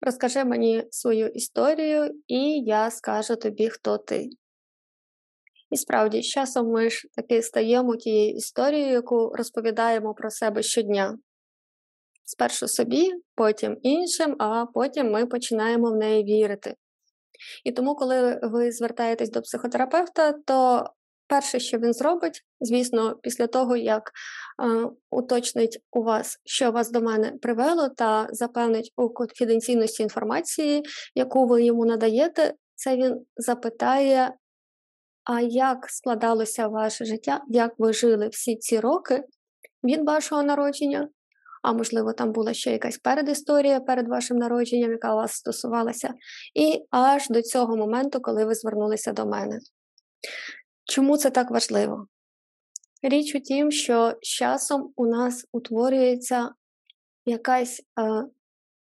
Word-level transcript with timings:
Розкажи 0.00 0.44
мені 0.44 0.84
свою 0.90 1.28
історію, 1.28 2.10
і 2.26 2.60
я 2.60 2.90
скажу 2.90 3.36
тобі, 3.36 3.68
хто 3.68 3.98
ти. 3.98 4.28
І 5.70 5.76
справді, 5.76 6.22
з 6.22 6.26
часом 6.26 6.70
ми 6.70 6.90
ж 6.90 7.08
таки 7.16 7.42
стаємо 7.42 7.96
тією 7.96 8.36
історією, 8.36 8.92
яку 8.92 9.32
розповідаємо 9.34 10.14
про 10.14 10.30
себе 10.30 10.62
щодня. 10.62 11.18
Спершу 12.24 12.68
собі, 12.68 13.10
потім 13.34 13.78
іншим, 13.82 14.36
а 14.38 14.66
потім 14.66 15.10
ми 15.10 15.26
починаємо 15.26 15.90
в 15.90 15.96
неї 15.96 16.24
вірити. 16.24 16.74
І 17.64 17.72
тому, 17.72 17.94
коли 17.94 18.40
ви 18.42 18.72
звертаєтесь 18.72 19.30
до 19.30 19.42
психотерапевта, 19.42 20.32
то 20.32 20.84
перше, 21.28 21.60
що 21.60 21.78
він 21.78 21.92
зробить, 21.92 22.44
звісно, 22.60 23.16
після 23.22 23.46
того, 23.46 23.76
як 23.76 24.10
е, 24.62 24.90
уточнить 25.10 25.78
у 25.92 26.02
вас, 26.02 26.40
що 26.44 26.70
вас 26.70 26.90
до 26.90 27.00
мене 27.00 27.32
привело, 27.42 27.88
та 27.88 28.28
запевнить 28.30 28.92
у 28.96 29.08
конфіденційності 29.08 30.02
інформації, 30.02 30.82
яку 31.14 31.46
ви 31.46 31.64
йому 31.64 31.84
надаєте, 31.86 32.54
це 32.74 32.96
він 32.96 33.26
запитає, 33.36 34.34
а 35.24 35.40
як 35.40 35.90
складалося 35.90 36.68
ваше 36.68 37.04
життя, 37.04 37.40
як 37.48 37.72
ви 37.78 37.92
жили 37.92 38.28
всі 38.28 38.56
ці 38.56 38.80
роки 38.80 39.24
від 39.84 40.06
вашого 40.06 40.42
народження, 40.42 41.08
а 41.62 41.72
можливо, 41.72 42.12
там 42.12 42.32
була 42.32 42.54
ще 42.54 42.72
якась 42.72 42.98
передісторія 42.98 43.80
перед 43.80 44.08
вашим 44.08 44.36
народженням, 44.36 44.90
яка 44.90 45.14
вас 45.14 45.32
стосувалася, 45.32 46.14
і 46.54 46.86
аж 46.90 47.28
до 47.28 47.42
цього 47.42 47.76
моменту, 47.76 48.20
коли 48.20 48.44
ви 48.44 48.54
звернулися 48.54 49.12
до 49.12 49.26
мене. 49.26 49.58
Чому 50.88 51.16
це 51.16 51.30
так 51.30 51.50
важливо? 51.50 52.06
Річ 53.02 53.34
у 53.34 53.40
тім, 53.40 53.70
що 53.70 54.14
з 54.22 54.28
часом 54.28 54.92
у 54.96 55.06
нас 55.06 55.46
утворюється 55.52 56.50
якась 57.24 57.80
е, 57.80 58.24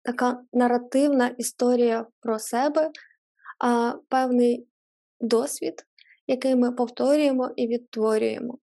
така 0.03 0.41
наративна 0.53 1.27
історія 1.27 2.05
про 2.19 2.39
себе, 2.39 2.91
а 3.59 3.93
певний 4.09 4.67
досвід, 5.19 5.73
який 6.27 6.55
ми 6.55 6.71
повторюємо 6.71 7.51
і 7.55 7.67
відтворюємо. 7.67 8.57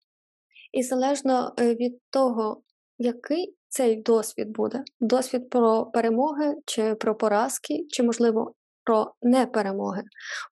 І 0.73 0.83
залежно 0.83 1.55
е, 1.59 1.75
від 1.75 2.01
того, 2.11 2.63
який 2.99 3.57
цей 3.69 3.97
досвід 3.97 4.49
буде, 4.51 4.85
досвід 5.01 5.51
про 5.51 5.87
перемоги, 5.87 6.55
чи 6.67 6.95
про 6.95 7.15
поразки, 7.15 7.87
чи, 7.91 8.03
можливо, 8.03 8.55
про 8.85 9.13
неперемоги. 9.23 10.03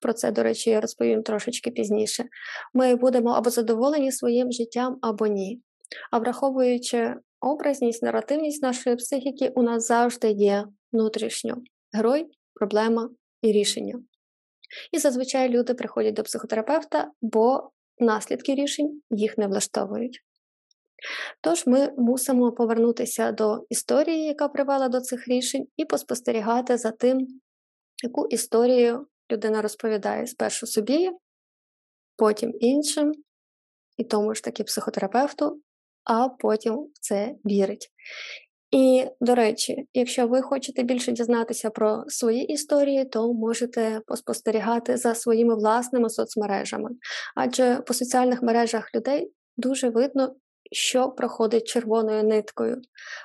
Про 0.01 0.13
це, 0.13 0.33
до 0.33 0.43
речі, 0.43 0.71
я 0.71 0.81
розповім 0.81 1.23
трошечки 1.23 1.71
пізніше. 1.71 2.25
Ми 2.75 2.97
будемо 2.97 3.31
або 3.31 3.51
задоволені 3.51 4.13
своїм 4.13 4.53
життям, 4.53 4.99
або 5.03 5.27
ні. 5.27 5.61
А 6.11 6.19
враховуючи 6.19 7.15
образність, 7.41 8.03
наративність 8.03 8.63
нашої 8.63 8.97
психіки, 8.97 9.53
у 9.55 9.63
нас 9.63 9.87
завжди 9.87 10.31
є 10.31 10.65
внутрішньо 10.93 11.63
герой, 11.93 12.27
проблема 12.55 13.11
і 13.43 13.53
рішення. 13.53 13.95
І 14.93 14.99
зазвичай 14.99 15.49
люди 15.49 15.75
приходять 15.75 16.15
до 16.15 16.23
психотерапевта, 16.23 17.11
бо 17.23 17.71
наслідки 17.99 18.55
рішень 18.55 19.03
їх 19.11 19.39
не 19.39 19.47
влаштовують. 19.47 20.21
Тож 21.41 21.67
ми 21.67 21.93
мусимо 21.99 22.53
повернутися 22.53 23.33
до 23.33 23.67
історії, 23.69 24.25
яка 24.25 24.49
привела 24.49 24.89
до 24.89 25.01
цих 25.01 25.29
рішень, 25.29 25.67
і 25.77 25.85
поспостерігати 25.85 26.77
за 26.77 26.91
тим, 26.91 27.27
яку 28.03 28.27
історію 28.27 29.07
людина 29.33 29.63
розповідає 29.63 30.27
спершу 30.27 30.67
собі, 30.67 31.11
потім 32.17 32.53
іншим, 32.61 33.13
і 33.97 34.05
тому 34.05 34.35
ж 34.35 34.45
таки 34.45 34.65
психотерапевту, 34.65 35.61
а 36.05 36.29
потім 36.29 36.75
в 36.75 36.99
це 37.01 37.35
вірить. 37.47 37.91
І, 38.71 39.07
до 39.21 39.35
речі, 39.35 39.89
якщо 39.95 40.27
ви 40.27 40.43
хочете 40.43 40.83
більше 40.83 41.13
дізнатися 41.13 41.71
про 41.71 42.05
свої 42.09 42.45
історії, 42.45 43.05
то 43.05 43.33
можете 43.33 44.01
поспостерігати 44.07 44.97
за 44.97 45.15
своїми 45.15 45.55
власними 45.55 46.11
соцмережами. 46.11 46.91
Адже 47.37 47.81
по 47.87 47.95
соціальних 47.95 48.43
мережах 48.43 48.95
людей 48.95 49.33
дуже 49.57 49.91
видно, 49.91 50.35
що 50.73 51.09
проходить 51.09 51.67
червоною 51.67 52.25
ниткою, 52.25 52.83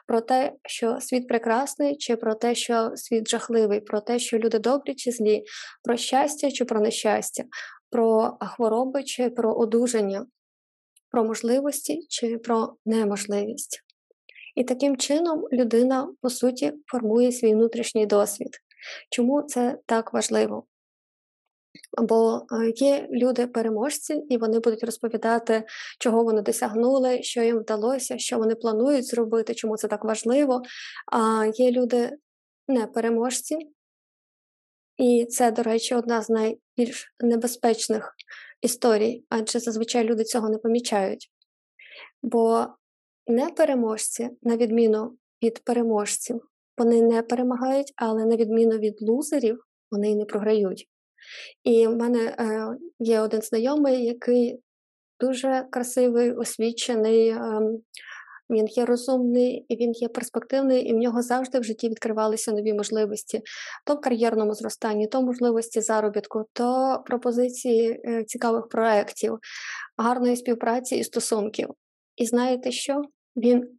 про 0.07 0.22
те, 0.22 0.53
що 0.66 1.01
світ 1.01 1.28
прекрасний, 1.28 1.97
чи 1.97 2.16
про 2.16 2.35
те, 2.35 2.56
що 2.56 2.91
світ 2.95 3.29
жахливий, 3.29 3.79
про 3.79 4.01
те, 4.01 4.19
що 4.19 4.38
люди 4.38 4.59
добрі 4.59 4.95
чи 4.95 5.11
злі, 5.11 5.44
про 5.83 5.97
щастя 5.97 6.51
чи 6.51 6.66
про 6.66 6.79
нещастя, 6.79 7.44
про 7.89 8.38
хвороби 8.41 9.03
чи 9.03 9.29
про 9.29 9.53
одужання, 9.53 10.25
про 11.11 11.23
можливості 11.23 12.06
чи 12.09 12.38
про 12.38 12.75
неможливість. 12.85 13.81
І 14.56 14.63
таким 14.63 14.97
чином 14.97 15.47
людина, 15.51 16.13
по 16.22 16.29
суті, 16.29 16.73
формує 16.85 17.31
свій 17.31 17.53
внутрішній 17.53 18.06
досвід. 18.06 18.50
Чому 19.09 19.41
це 19.41 19.77
так 19.85 20.13
важливо? 20.13 20.66
Бо 21.97 22.45
е, 22.51 22.73
є 22.75 23.07
люди-переможці, 23.11 24.13
і 24.29 24.38
вони 24.38 24.59
будуть 24.59 24.83
розповідати, 24.83 25.63
чого 26.00 26.23
вони 26.23 26.41
досягнули, 26.41 27.23
що 27.23 27.41
їм 27.41 27.59
вдалося, 27.59 28.17
що 28.17 28.38
вони 28.38 28.56
планують 28.56 29.06
зробити, 29.06 29.56
чому 29.56 29.78
це 29.78 29.88
так 29.88 30.06
важливо. 30.06 30.61
А 31.11 31.45
є 31.56 31.72
люди 31.72 32.11
непереможці, 32.67 33.57
і 34.97 35.25
це, 35.25 35.51
до 35.51 35.63
речі, 35.63 35.95
одна 35.95 36.22
з 36.22 36.29
найбільш 36.29 37.13
небезпечних 37.19 38.16
історій, 38.62 39.23
адже 39.29 39.59
зазвичай 39.59 40.03
люди 40.03 40.23
цього 40.23 40.50
не 40.50 40.57
помічають. 40.57 41.31
Бо 42.23 42.67
непереможці, 43.27 44.29
на 44.41 44.57
відміну 44.57 45.17
від 45.44 45.63
переможців, 45.63 46.41
вони 46.77 47.01
не 47.01 47.22
перемагають, 47.22 47.94
але 47.95 48.25
на 48.25 48.35
відміну 48.35 48.77
від 48.77 49.01
лузерів, 49.01 49.66
вони 49.91 50.12
й 50.12 50.16
не 50.16 50.25
програють. 50.25 50.89
І 51.63 51.88
в 51.88 51.96
мене 51.96 52.19
е, 52.19 52.68
є 53.00 53.19
один 53.19 53.41
знайомий, 53.41 54.06
який 54.06 54.59
дуже 55.19 55.68
красивий, 55.72 56.31
освічений, 56.31 57.30
е, 57.30 57.62
він 58.50 58.68
є 58.68 58.86
розумний, 58.86 59.66
він 59.69 59.91
є 59.91 60.08
перспективний, 60.08 60.84
і 60.84 60.94
в 60.94 60.97
нього 60.97 61.22
завжди 61.22 61.59
в 61.59 61.63
житті 61.63 61.90
відкривалися 61.90 62.52
нові 62.52 62.74
можливості 62.74 63.41
то 63.86 63.96
в 63.96 64.02
кар'єрному 64.02 64.53
зростанні, 64.53 65.08
то 65.08 65.22
можливості 65.22 65.81
заробітку, 65.81 66.46
то 66.53 67.03
пропозиції 67.06 68.02
е, 68.06 68.24
цікавих 68.24 68.68
проєктів, 68.68 69.38
гарної 69.97 70.36
співпраці 70.36 70.96
і 70.96 71.03
стосунків. 71.03 71.69
І 72.16 72.25
знаєте 72.25 72.72
що? 72.72 73.02
Він 73.36 73.78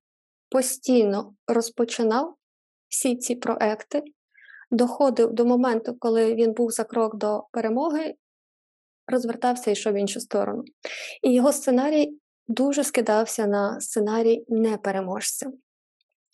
постійно 0.50 1.34
розпочинав 1.46 2.34
всі 2.88 3.16
ці 3.16 3.34
проекти, 3.34 4.02
доходив 4.70 5.32
до 5.32 5.44
моменту, 5.44 5.96
коли 5.98 6.34
він 6.34 6.52
був 6.52 6.70
за 6.70 6.84
крок 6.84 7.16
до 7.16 7.44
перемоги, 7.52 8.14
розвертався 9.06 9.70
і 9.70 9.72
йшов 9.72 9.92
в 9.92 9.96
іншу 9.96 10.20
сторону. 10.20 10.64
І 11.22 11.34
його 11.34 11.52
сценарій 11.52 12.18
дуже 12.48 12.84
скидався 12.84 13.46
на 13.46 13.80
сценарій 13.80 14.44
непереможця. 14.48 15.50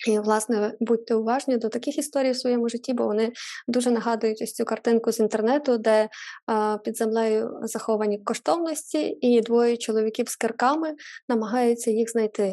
І, 0.08 0.18
власне, 0.18 0.74
будьте 0.80 1.14
уважні 1.14 1.56
до 1.56 1.68
таких 1.68 1.98
історій 1.98 2.30
в 2.30 2.36
своєму 2.36 2.68
житті, 2.68 2.92
бо 2.92 3.06
вони 3.06 3.32
дуже 3.68 3.90
нагадують 3.90 4.42
ось 4.42 4.52
цю 4.52 4.64
картинку 4.64 5.12
з 5.12 5.20
інтернету, 5.20 5.78
де 5.78 6.08
а, 6.46 6.78
під 6.78 6.96
землею 6.96 7.60
заховані 7.62 8.18
коштовності, 8.18 9.18
і 9.20 9.40
двоє 9.40 9.76
чоловіків 9.76 10.28
з 10.28 10.36
кирками 10.36 10.94
намагаються 11.28 11.90
їх 11.90 12.10
знайти. 12.10 12.52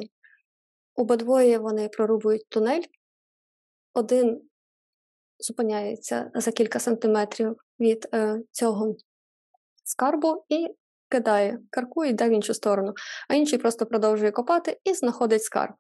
Обидвоє 0.96 1.58
вони 1.58 1.90
прорубують 1.90 2.50
тунель, 2.50 2.84
один 3.94 4.42
зупиняється 5.40 6.32
за 6.36 6.52
кілька 6.52 6.80
сантиметрів 6.80 7.56
від 7.80 8.08
е, 8.14 8.42
цього 8.52 8.96
скарбу 9.84 10.44
і 10.50 10.68
кидає 11.10 11.60
карку 11.70 12.06
і 12.06 12.10
йде 12.10 12.30
в 12.30 12.32
іншу 12.32 12.54
сторону, 12.54 12.94
а 13.30 13.36
інший 13.36 13.60
просто 13.60 13.86
продовжує 13.86 14.32
копати 14.32 14.78
і 14.84 14.94
знаходить 14.94 15.44
скарб. 15.44 15.74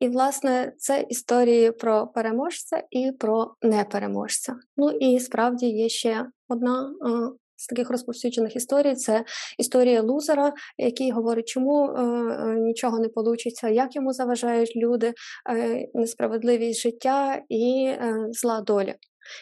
І, 0.00 0.08
власне, 0.08 0.72
це 0.78 1.06
історії 1.08 1.72
про 1.72 2.06
переможця 2.06 2.82
і 2.90 3.12
про 3.12 3.54
непереможця. 3.62 4.56
Ну 4.76 4.90
і 4.90 5.20
справді 5.20 5.66
є 5.66 5.88
ще 5.88 6.26
одна 6.48 6.90
е, 7.06 7.08
з 7.58 7.66
таких 7.66 7.90
розповсюджених 7.90 8.56
історій 8.56 8.94
це 8.94 9.24
історія 9.58 10.02
лузера, 10.02 10.52
який 10.78 11.10
говорить, 11.10 11.48
чому 11.48 11.84
е, 11.84 12.02
е 12.02 12.54
нічого 12.60 12.98
не 12.98 13.08
вийде, 13.14 13.74
як 13.74 13.96
йому 13.96 14.12
заважають 14.12 14.76
люди, 14.76 15.12
е, 15.50 15.86
несправедливість 15.94 16.80
життя 16.80 17.42
і 17.48 17.84
е, 17.86 18.26
зла 18.30 18.60
доля. 18.60 18.94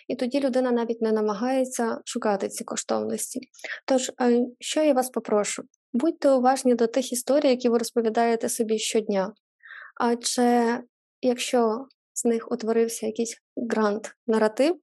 І 0.08 0.16
тоді 0.16 0.40
людина 0.40 0.70
навіть 0.70 1.02
не 1.02 1.12
намагається 1.12 1.98
шукати 2.04 2.48
ці 2.48 2.64
коштовності. 2.64 3.40
Тож, 3.86 4.10
е, 4.20 4.46
що 4.60 4.82
я 4.82 4.92
вас 4.92 5.10
попрошу? 5.10 5.62
Будьте 5.92 6.30
уважні 6.30 6.74
до 6.74 6.86
тих 6.86 7.12
історій, 7.12 7.48
які 7.48 7.68
ви 7.68 7.78
розповідаєте 7.78 8.48
собі 8.48 8.78
щодня. 8.78 9.32
Адже 10.00 10.80
якщо 11.22 11.86
з 12.14 12.24
них 12.24 12.52
утворився 12.52 13.06
якийсь 13.06 13.36
грант-наратив, 13.56 14.76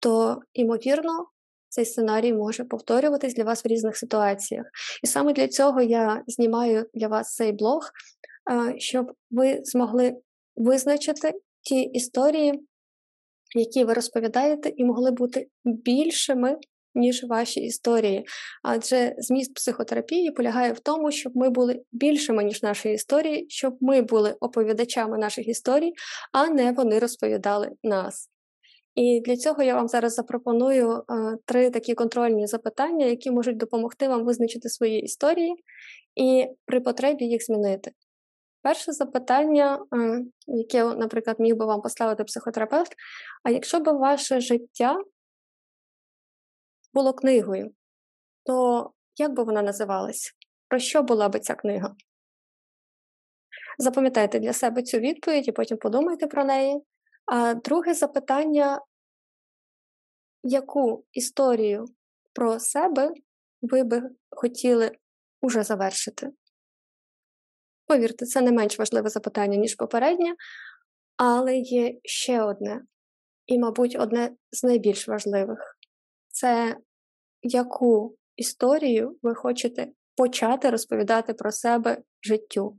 то, 0.00 0.40
ймовірно, 0.52 1.26
цей 1.74 1.84
сценарій 1.84 2.32
може 2.32 2.64
повторюватись 2.64 3.34
для 3.34 3.44
вас 3.44 3.64
в 3.64 3.68
різних 3.68 3.96
ситуаціях. 3.96 4.66
І 5.02 5.06
саме 5.06 5.32
для 5.32 5.48
цього 5.48 5.82
я 5.82 6.22
знімаю 6.26 6.86
для 6.94 7.08
вас 7.08 7.34
цей 7.34 7.52
блог, 7.52 7.90
щоб 8.78 9.12
ви 9.30 9.60
змогли 9.64 10.16
визначити 10.56 11.32
ті 11.62 11.80
історії, 11.80 12.60
які 13.56 13.84
ви 13.84 13.94
розповідаєте, 13.94 14.72
і 14.76 14.84
могли 14.84 15.10
бути 15.10 15.48
більшими, 15.64 16.56
ніж 16.94 17.24
ваші 17.24 17.60
історії. 17.60 18.24
Адже 18.62 19.14
зміст 19.18 19.54
психотерапії 19.54 20.30
полягає 20.30 20.72
в 20.72 20.80
тому, 20.80 21.10
щоб 21.10 21.36
ми 21.36 21.50
були 21.50 21.82
більшими, 21.92 22.44
ніж 22.44 22.62
наші 22.62 22.92
історії, 22.92 23.46
щоб 23.48 23.76
ми 23.80 24.02
були 24.02 24.36
оповідачами 24.40 25.18
наших 25.18 25.48
історій, 25.48 25.92
а 26.32 26.48
не 26.48 26.72
вони 26.72 26.98
розповідали 26.98 27.70
нас. 27.82 28.30
І 28.94 29.20
для 29.20 29.36
цього 29.36 29.62
я 29.62 29.74
вам 29.74 29.88
зараз 29.88 30.14
запропоную 30.14 30.92
е, 30.92 31.02
три 31.44 31.70
такі 31.70 31.94
контрольні 31.94 32.46
запитання, 32.46 33.06
які 33.06 33.30
можуть 33.30 33.56
допомогти 33.56 34.08
вам 34.08 34.24
визначити 34.24 34.68
свої 34.68 35.00
історії 35.02 35.54
і 36.14 36.46
при 36.64 36.80
потребі 36.80 37.24
їх 37.24 37.44
змінити. 37.44 37.90
Перше 38.62 38.92
запитання, 38.92 39.78
е, 39.94 40.24
яке, 40.46 40.84
наприклад, 40.84 41.40
міг 41.40 41.56
би 41.56 41.66
вам 41.66 41.80
поставити 41.82 42.24
психотерапевт: 42.24 42.92
а 43.42 43.50
якщо 43.50 43.80
б 43.80 43.92
ваше 43.92 44.40
життя 44.40 44.96
було 46.92 47.12
книгою, 47.12 47.70
то 48.44 48.90
як 49.16 49.32
би 49.32 49.42
вона 49.42 49.62
називалась? 49.62 50.32
Про 50.68 50.78
що 50.78 51.02
була 51.02 51.28
би 51.28 51.40
ця 51.40 51.54
книга? 51.54 51.94
Запам'ятайте 53.78 54.38
для 54.40 54.52
себе 54.52 54.82
цю 54.82 54.98
відповідь 54.98 55.48
і 55.48 55.52
потім 55.52 55.78
подумайте 55.78 56.26
про 56.26 56.44
неї. 56.44 56.82
А 57.26 57.54
друге 57.54 57.94
запитання, 57.94 58.80
яку 60.42 61.04
історію 61.12 61.84
про 62.32 62.60
себе 62.60 63.12
ви 63.62 63.84
би 63.84 64.02
хотіли 64.30 64.92
уже 65.40 65.62
завершити? 65.62 66.30
Повірте, 67.86 68.26
це 68.26 68.40
не 68.40 68.52
менш 68.52 68.78
важливе 68.78 69.08
запитання, 69.08 69.56
ніж 69.56 69.74
попереднє, 69.74 70.34
але 71.16 71.56
є 71.56 71.98
ще 72.04 72.42
одне, 72.42 72.82
і, 73.46 73.58
мабуть, 73.58 73.96
одне 74.00 74.36
з 74.52 74.64
найбільш 74.64 75.08
важливих 75.08 75.76
це 76.28 76.76
яку 77.42 78.16
історію 78.36 79.18
ви 79.22 79.34
хочете 79.34 79.88
почати 80.16 80.70
розповідати 80.70 81.34
про 81.34 81.52
себе 81.52 82.02
життю. 82.22 82.76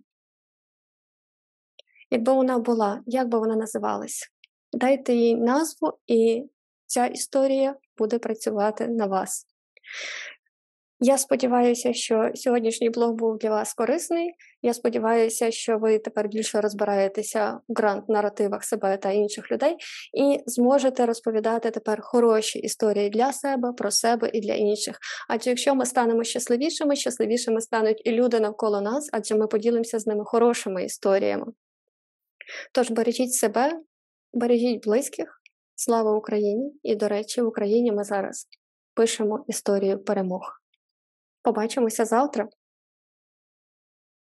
Якби 2.11 2.33
вона 2.33 2.59
була, 2.59 3.03
як 3.05 3.27
би 3.27 3.39
вона 3.39 3.55
називалась? 3.55 4.31
Дайте 4.75 5.13
їй 5.13 5.35
назву, 5.35 5.93
і 6.07 6.43
ця 6.85 7.05
історія 7.05 7.75
буде 7.97 8.19
працювати 8.19 8.87
на 8.87 9.05
вас. 9.05 9.45
Я 10.99 11.17
сподіваюся, 11.17 11.93
що 11.93 12.31
сьогоднішній 12.35 12.89
блог 12.89 13.11
був 13.13 13.37
для 13.37 13.49
вас 13.49 13.73
корисний. 13.73 14.33
Я 14.61 14.73
сподіваюся, 14.73 15.51
що 15.51 15.77
ви 15.77 15.99
тепер 15.99 16.27
більше 16.27 16.61
розбираєтеся 16.61 17.59
в 17.67 17.73
грант-наративах 17.73 18.63
себе 18.63 18.97
та 18.97 19.11
інших 19.11 19.51
людей 19.51 19.75
і 20.13 20.39
зможете 20.45 21.05
розповідати 21.05 21.71
тепер 21.71 22.01
хороші 22.01 22.59
історії 22.59 23.09
для 23.09 23.33
себе, 23.33 23.73
про 23.77 23.91
себе 23.91 24.29
і 24.33 24.41
для 24.41 24.53
інших. 24.53 24.99
Адже 25.29 25.49
якщо 25.49 25.75
ми 25.75 25.85
станемо 25.85 26.23
щасливішими, 26.23 26.95
щасливішими 26.95 27.61
стануть 27.61 28.01
і 28.05 28.11
люди 28.11 28.39
навколо 28.39 28.81
нас, 28.81 29.09
адже 29.13 29.35
ми 29.35 29.47
поділимося 29.47 29.99
з 29.99 30.07
ними 30.07 30.25
хорошими 30.25 30.85
історіями. 30.85 31.45
Тож 32.73 32.91
бережіть 32.91 33.33
себе, 33.33 33.81
бережіть 34.35 34.83
близьких, 34.83 35.41
слава 35.75 36.17
Україні! 36.17 36.73
І, 36.83 36.95
до 36.95 37.07
речі, 37.07 37.41
в 37.41 37.47
Україні 37.47 37.91
ми 37.91 38.03
зараз 38.03 38.47
пишемо 38.93 39.45
історію 39.47 40.03
перемог. 40.03 40.41
Побачимося 41.43 42.05
завтра. 42.05 42.49